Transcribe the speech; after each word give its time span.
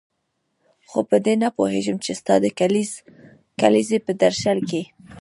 خو 0.89 0.99
په 1.09 1.17
دې 1.25 1.33
نه 1.43 1.49
پوهېږم 1.57 1.97
چې 2.05 2.11
ستا 2.19 2.35
د 2.43 2.47
کلیزې 3.61 3.97
په 4.05 4.11
درشل 4.21 4.59
کې. 4.69 4.81